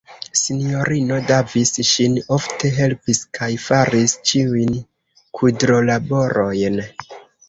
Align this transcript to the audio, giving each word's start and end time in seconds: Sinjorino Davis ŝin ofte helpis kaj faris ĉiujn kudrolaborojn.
Sinjorino 0.39 1.17
Davis 1.31 1.71
ŝin 1.89 2.15
ofte 2.37 2.71
helpis 2.77 3.19
kaj 3.37 3.49
faris 3.65 4.15
ĉiujn 4.31 4.71
kudrolaborojn. 5.41 6.81